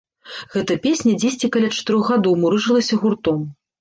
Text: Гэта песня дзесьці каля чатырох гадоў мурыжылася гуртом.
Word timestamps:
Гэта 0.53 0.77
песня 0.85 1.13
дзесьці 1.23 1.51
каля 1.55 1.69
чатырох 1.77 2.09
гадоў 2.13 2.33
мурыжылася 2.43 2.95
гуртом. 3.05 3.39